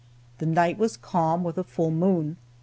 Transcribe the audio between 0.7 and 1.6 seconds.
was calm, with